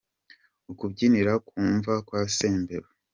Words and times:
Kubyinira 0.79 1.33
ku 1.47 1.55
mva 1.73 1.93
kwa 2.07 2.21
Sembeba 2.37 2.89